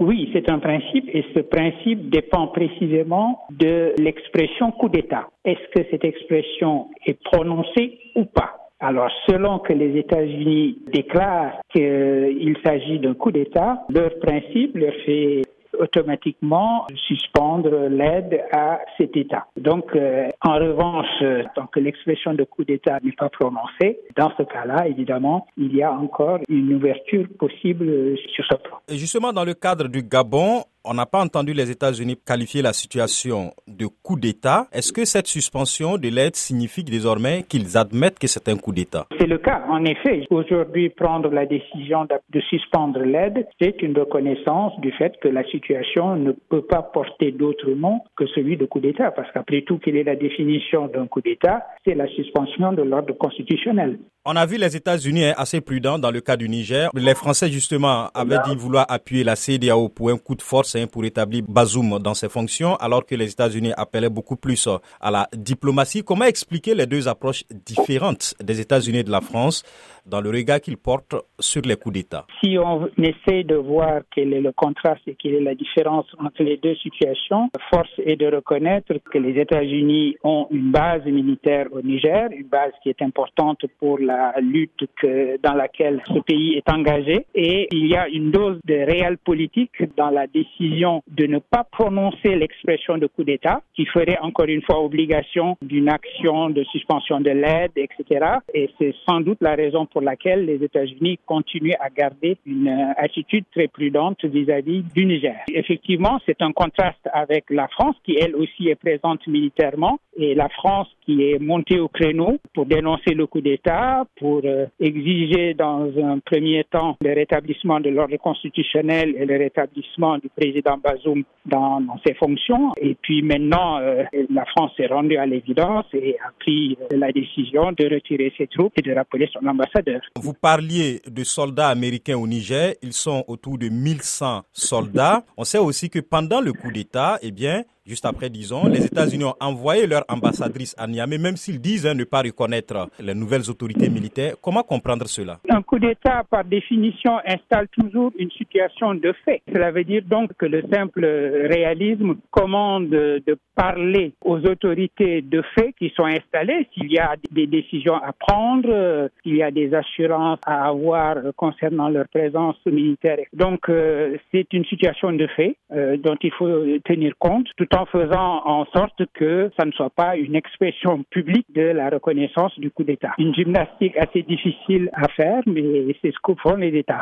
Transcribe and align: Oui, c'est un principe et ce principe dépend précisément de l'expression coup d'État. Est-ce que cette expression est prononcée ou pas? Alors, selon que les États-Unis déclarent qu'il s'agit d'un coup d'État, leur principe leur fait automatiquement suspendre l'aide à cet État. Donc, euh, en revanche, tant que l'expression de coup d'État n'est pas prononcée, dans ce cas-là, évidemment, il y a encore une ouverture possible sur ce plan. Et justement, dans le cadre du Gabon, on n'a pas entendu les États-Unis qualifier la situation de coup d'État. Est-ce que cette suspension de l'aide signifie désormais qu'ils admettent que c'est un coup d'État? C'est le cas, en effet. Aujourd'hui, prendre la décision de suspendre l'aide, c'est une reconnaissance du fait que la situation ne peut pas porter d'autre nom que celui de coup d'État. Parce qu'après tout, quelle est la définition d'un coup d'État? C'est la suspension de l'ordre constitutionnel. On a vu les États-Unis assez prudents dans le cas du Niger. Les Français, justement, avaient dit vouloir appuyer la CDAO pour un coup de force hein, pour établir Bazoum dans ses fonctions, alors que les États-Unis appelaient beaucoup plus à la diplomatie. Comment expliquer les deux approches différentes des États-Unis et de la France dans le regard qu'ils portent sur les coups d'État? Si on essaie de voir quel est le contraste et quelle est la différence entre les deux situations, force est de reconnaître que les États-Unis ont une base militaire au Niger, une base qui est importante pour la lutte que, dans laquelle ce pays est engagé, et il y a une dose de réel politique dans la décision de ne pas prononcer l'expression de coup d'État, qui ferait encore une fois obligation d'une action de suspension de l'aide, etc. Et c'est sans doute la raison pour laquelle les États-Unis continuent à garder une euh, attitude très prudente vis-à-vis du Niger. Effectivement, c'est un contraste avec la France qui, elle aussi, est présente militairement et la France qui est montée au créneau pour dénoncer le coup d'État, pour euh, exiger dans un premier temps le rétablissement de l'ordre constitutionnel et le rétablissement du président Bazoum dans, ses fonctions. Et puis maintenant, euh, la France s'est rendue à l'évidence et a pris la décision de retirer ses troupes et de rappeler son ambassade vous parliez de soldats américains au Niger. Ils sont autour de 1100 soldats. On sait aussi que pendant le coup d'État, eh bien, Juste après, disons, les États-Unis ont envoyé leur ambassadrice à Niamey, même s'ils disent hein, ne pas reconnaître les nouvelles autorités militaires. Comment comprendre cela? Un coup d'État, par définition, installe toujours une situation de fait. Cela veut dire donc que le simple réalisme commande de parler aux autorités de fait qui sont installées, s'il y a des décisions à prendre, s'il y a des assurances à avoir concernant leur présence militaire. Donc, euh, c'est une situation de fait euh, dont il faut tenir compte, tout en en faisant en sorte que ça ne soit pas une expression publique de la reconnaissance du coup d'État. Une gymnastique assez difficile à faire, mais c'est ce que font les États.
Oui, 0.00 0.30
c'est 0.32 0.48
un 0.50 0.58
principe 0.58 1.10
et 1.12 1.22
ce 1.34 1.40
principe 1.40 2.08
dépend 2.08 2.46
précisément 2.48 3.40
de 3.50 3.92
l'expression 3.98 4.72
coup 4.72 4.88
d'État. 4.88 5.28
Est-ce 5.44 5.68
que 5.74 5.86
cette 5.90 6.04
expression 6.04 6.88
est 7.06 7.22
prononcée 7.22 7.98
ou 8.16 8.24
pas? 8.24 8.56
Alors, 8.80 9.10
selon 9.28 9.58
que 9.58 9.74
les 9.74 9.98
États-Unis 9.98 10.78
déclarent 10.90 11.60
qu'il 11.70 12.56
s'agit 12.64 12.98
d'un 12.98 13.12
coup 13.12 13.30
d'État, 13.30 13.82
leur 13.90 14.18
principe 14.20 14.74
leur 14.74 14.94
fait 15.04 15.42
automatiquement 15.80 16.86
suspendre 17.08 17.88
l'aide 17.88 18.40
à 18.52 18.80
cet 18.96 19.16
État. 19.16 19.46
Donc, 19.56 19.94
euh, 19.94 20.28
en 20.42 20.54
revanche, 20.54 21.06
tant 21.54 21.66
que 21.66 21.80
l'expression 21.80 22.34
de 22.34 22.44
coup 22.44 22.64
d'État 22.64 22.98
n'est 23.02 23.12
pas 23.12 23.28
prononcée, 23.28 24.00
dans 24.16 24.30
ce 24.36 24.42
cas-là, 24.42 24.86
évidemment, 24.86 25.46
il 25.56 25.74
y 25.74 25.82
a 25.82 25.92
encore 25.92 26.38
une 26.48 26.74
ouverture 26.74 27.26
possible 27.38 28.16
sur 28.34 28.44
ce 28.44 28.56
plan. 28.56 28.78
Et 28.88 28.96
justement, 28.96 29.32
dans 29.32 29.44
le 29.44 29.54
cadre 29.54 29.88
du 29.88 30.02
Gabon, 30.02 30.64
on 30.84 30.94
n'a 30.94 31.06
pas 31.06 31.20
entendu 31.20 31.52
les 31.52 31.70
États-Unis 31.70 32.16
qualifier 32.24 32.62
la 32.62 32.72
situation 32.72 33.52
de 33.68 33.86
coup 33.86 34.18
d'État. 34.18 34.66
Est-ce 34.72 34.92
que 34.92 35.04
cette 35.04 35.26
suspension 35.26 35.98
de 35.98 36.08
l'aide 36.08 36.36
signifie 36.36 36.84
désormais 36.84 37.44
qu'ils 37.48 37.76
admettent 37.76 38.18
que 38.18 38.26
c'est 38.26 38.48
un 38.48 38.56
coup 38.56 38.72
d'État? 38.72 39.06
C'est 39.18 39.26
le 39.26 39.38
cas, 39.38 39.62
en 39.68 39.84
effet. 39.84 40.26
Aujourd'hui, 40.30 40.88
prendre 40.90 41.30
la 41.30 41.46
décision 41.46 42.06
de 42.06 42.40
suspendre 42.40 43.00
l'aide, 43.00 43.46
c'est 43.60 43.82
une 43.82 43.96
reconnaissance 43.98 44.78
du 44.80 44.92
fait 44.92 45.12
que 45.20 45.28
la 45.28 45.44
situation 45.44 46.16
ne 46.16 46.32
peut 46.32 46.62
pas 46.62 46.82
porter 46.82 47.32
d'autre 47.32 47.70
nom 47.70 48.00
que 48.16 48.26
celui 48.28 48.56
de 48.56 48.64
coup 48.66 48.80
d'État. 48.80 49.10
Parce 49.10 49.30
qu'après 49.32 49.62
tout, 49.62 49.78
quelle 49.78 49.96
est 49.96 50.04
la 50.04 50.16
définition 50.16 50.88
d'un 50.88 51.06
coup 51.06 51.20
d'État? 51.20 51.66
C'est 51.86 51.94
la 51.94 52.08
suspension 52.08 52.72
de 52.72 52.82
l'ordre 52.82 53.12
constitutionnel. 53.14 53.98
On 54.26 54.36
a 54.36 54.44
vu 54.44 54.58
les 54.58 54.76
États-Unis 54.76 55.24
assez 55.34 55.62
prudents 55.62 55.98
dans 55.98 56.10
le 56.10 56.20
cas 56.20 56.36
du 56.36 56.46
Niger. 56.46 56.90
Les 56.94 57.14
Français, 57.14 57.48
justement, 57.50 58.08
avaient 58.12 58.36
dit 58.44 58.54
vouloir 58.54 58.84
appuyer 58.90 59.24
la 59.24 59.34
CDAO 59.34 59.88
pour 59.88 60.10
un 60.10 60.18
coup 60.18 60.34
de 60.34 60.42
force 60.42 60.76
hein, 60.76 60.84
pour 60.92 61.06
établir 61.06 61.42
Bazoum 61.48 61.98
dans 61.98 62.12
ses 62.12 62.28
fonctions, 62.28 62.76
alors 62.76 63.06
que 63.06 63.14
les 63.14 63.32
États-Unis 63.32 63.72
appelaient 63.78 64.10
beaucoup 64.10 64.36
plus 64.36 64.68
à 65.00 65.10
la 65.10 65.26
diplomatie. 65.34 66.04
Comment 66.04 66.26
expliquer 66.26 66.74
les 66.74 66.84
deux 66.84 67.08
approches 67.08 67.44
différentes 67.64 68.34
des 68.44 68.60
États-Unis 68.60 68.98
et 68.98 69.04
de 69.04 69.10
la 69.10 69.22
France 69.22 69.62
dans 70.04 70.20
le 70.20 70.28
regard 70.28 70.60
qu'ils 70.60 70.76
portent 70.76 71.14
sur 71.38 71.62
les 71.62 71.76
coups 71.76 71.94
d'État? 71.94 72.26
Si 72.44 72.58
on 72.58 72.90
essaie 72.98 73.42
de 73.44 73.54
voir 73.54 74.02
quel 74.14 74.34
est 74.34 74.42
le 74.42 74.52
contraste 74.52 75.00
et 75.06 75.14
quelle 75.14 75.36
est 75.36 75.40
la 75.40 75.54
différence 75.54 76.04
entre 76.18 76.42
les 76.42 76.58
deux 76.58 76.74
situations, 76.74 77.48
force 77.72 77.88
est 78.04 78.16
de 78.16 78.26
reconnaître 78.26 78.92
que 79.10 79.16
les 79.16 79.40
États-Unis 79.40 80.16
ont 80.24 80.46
une 80.50 80.70
base 80.72 81.06
militaire 81.06 81.68
au 81.72 81.80
Niger, 81.80 82.28
une 82.36 82.48
base 82.48 82.72
qui 82.82 82.90
est 82.90 83.00
importante 83.00 83.64
pour 83.78 83.98
la 83.98 84.09
lutte 84.40 84.84
que, 85.00 85.38
dans 85.42 85.54
laquelle 85.54 86.02
ce 86.06 86.18
pays 86.20 86.54
est 86.56 86.68
engagé, 86.70 87.26
et 87.34 87.68
il 87.72 87.86
y 87.86 87.96
a 87.96 88.08
une 88.08 88.30
dose 88.30 88.58
de 88.64 88.74
réel 88.74 89.18
politique 89.18 89.82
dans 89.96 90.10
la 90.10 90.26
décision 90.26 91.02
de 91.08 91.26
ne 91.26 91.38
pas 91.38 91.64
prononcer 91.64 92.34
l'expression 92.36 92.98
de 92.98 93.06
coup 93.06 93.24
d'État, 93.24 93.62
qui 93.74 93.86
ferait 93.86 94.18
encore 94.20 94.46
une 94.46 94.62
fois 94.62 94.82
obligation 94.82 95.56
d'une 95.62 95.88
action 95.88 96.50
de 96.50 96.64
suspension 96.64 97.20
de 97.20 97.30
l'aide, 97.30 97.72
etc. 97.76 98.26
Et 98.54 98.70
c'est 98.78 98.94
sans 99.08 99.20
doute 99.20 99.38
la 99.40 99.54
raison 99.54 99.86
pour 99.86 100.00
laquelle 100.00 100.44
les 100.44 100.62
États-Unis 100.64 101.18
continuent 101.26 101.76
à 101.80 101.88
garder 101.90 102.36
une 102.46 102.68
euh, 102.68 102.92
attitude 102.96 103.44
très 103.52 103.68
prudente 103.68 104.24
vis-à-vis 104.24 104.82
du 104.94 105.04
Niger. 105.06 105.36
Effectivement, 105.52 106.18
c'est 106.26 106.40
un 106.42 106.52
contraste 106.52 107.08
avec 107.12 107.44
la 107.50 107.68
France 107.68 107.96
qui, 108.04 108.16
elle 108.20 108.34
aussi, 108.36 108.68
est 108.68 108.74
présente 108.74 109.26
militairement 109.26 109.98
et 110.16 110.34
la 110.34 110.48
France 110.48 110.88
qui 111.04 111.22
est 111.30 111.38
montée 111.38 111.78
au 111.78 111.88
créneau 111.88 112.38
pour 112.54 112.66
dénoncer 112.66 113.14
le 113.14 113.26
coup 113.26 113.40
d'État, 113.40 114.04
pour 114.18 114.42
euh, 114.44 114.66
exiger 114.78 115.54
dans 115.54 115.90
un 116.02 116.18
premier 116.18 116.64
temps 116.64 116.96
le 117.00 117.14
rétablissement 117.14 117.80
de 117.80 117.90
l'ordre 117.90 118.16
constitutionnel 118.16 119.14
et 119.16 119.24
le 119.24 119.38
rétablissement 119.38 120.18
du 120.18 120.28
président 120.28 120.78
Bazoum 120.78 121.22
dans, 121.46 121.80
ses 122.06 122.14
fonctions. 122.14 122.72
Et 122.80 122.96
puis 123.00 123.22
maintenant, 123.22 123.78
euh, 123.80 124.04
la 124.30 124.44
France 124.46 124.72
s'est 124.76 124.86
rendue 124.86 125.16
à 125.16 125.26
l'évidence 125.26 125.86
et 125.92 126.16
a 126.24 126.30
pris 126.38 126.76
la 126.90 127.12
décision 127.12 127.72
de 127.72 127.92
retirer 127.94 128.32
ses 128.36 128.46
troupes 128.46 128.72
et 128.76 128.82
de 128.82 128.92
rappeler 128.94 129.28
son 129.32 129.46
ambassade 129.46 130.00
vous 130.16 130.32
parliez 130.34 131.00
de 131.06 131.24
soldats 131.24 131.68
américains 131.68 132.16
au 132.16 132.26
Niger. 132.26 132.74
Ils 132.82 132.92
sont 132.92 133.24
autour 133.28 133.58
de 133.58 133.68
1100 133.68 134.42
soldats. 134.52 135.24
On 135.36 135.44
sait 135.44 135.58
aussi 135.58 135.90
que 135.90 135.98
pendant 135.98 136.40
le 136.40 136.52
coup 136.52 136.70
d'État, 136.70 137.18
eh 137.22 137.30
bien, 137.30 137.62
Juste 137.90 138.06
après, 138.06 138.30
disons, 138.30 138.68
les 138.68 138.86
États-Unis 138.86 139.24
ont 139.24 139.34
envoyé 139.40 139.84
leur 139.84 140.04
ambassadrice 140.08 140.76
à 140.78 140.86
Niamey, 140.86 141.18
même 141.18 141.34
s'ils 141.36 141.60
disent 141.60 141.88
hein, 141.88 141.94
ne 141.94 142.04
pas 142.04 142.20
reconnaître 142.22 142.88
les 143.00 143.14
nouvelles 143.16 143.50
autorités 143.50 143.88
militaires. 143.90 144.34
Comment 144.40 144.62
comprendre 144.62 145.08
cela? 145.08 145.40
Un 145.48 145.60
coup 145.62 145.80
d'État, 145.80 146.22
par 146.30 146.44
définition, 146.44 147.18
installe 147.26 147.66
toujours 147.76 148.12
une 148.16 148.30
situation 148.30 148.94
de 148.94 149.12
fait. 149.24 149.42
Cela 149.52 149.72
veut 149.72 149.82
dire 149.82 150.02
donc 150.08 150.30
que 150.38 150.46
le 150.46 150.62
simple 150.72 151.04
réalisme 151.04 152.14
commande 152.30 152.90
de 152.90 153.36
parler 153.56 154.12
aux 154.24 154.38
autorités 154.38 155.20
de 155.22 155.42
fait 155.58 155.72
qui 155.76 155.92
sont 155.96 156.04
installées, 156.04 156.68
s'il 156.72 156.92
y 156.92 156.98
a 156.98 157.16
des 157.32 157.48
décisions 157.48 157.96
à 157.96 158.12
prendre, 158.12 159.10
s'il 159.24 159.34
y 159.34 159.42
a 159.42 159.50
des 159.50 159.74
assurances 159.74 160.38
à 160.46 160.68
avoir 160.68 161.16
concernant 161.36 161.88
leur 161.88 162.06
présence 162.08 162.56
militaire. 162.66 163.18
Donc, 163.32 163.68
euh, 163.68 164.16
c'est 164.30 164.46
une 164.52 164.64
situation 164.66 165.12
de 165.12 165.26
fait 165.26 165.56
euh, 165.72 165.96
dont 165.96 166.16
il 166.22 166.30
faut 166.32 166.48
tenir 166.84 167.14
compte, 167.18 167.48
tout 167.56 167.66
en 167.74 167.79
en 167.80 167.86
faisant 167.86 168.42
en 168.44 168.66
sorte 168.66 169.02
que 169.14 169.50
ça 169.58 169.64
ne 169.64 169.72
soit 169.72 169.90
pas 169.90 170.16
une 170.16 170.34
expression 170.34 171.02
publique 171.10 171.46
de 171.54 171.62
la 171.62 171.88
reconnaissance 171.88 172.58
du 172.58 172.70
coup 172.70 172.84
d'État. 172.84 173.12
Une 173.18 173.34
gymnastique 173.34 173.96
assez 173.96 174.22
difficile 174.22 174.90
à 174.92 175.08
faire, 175.08 175.42
mais 175.46 175.96
c'est 176.02 176.12
ce 176.12 176.18
que 176.22 176.32
font 176.42 176.56
les 176.56 176.76
États. 176.76 176.98